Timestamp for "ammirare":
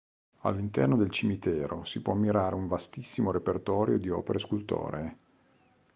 2.13-2.55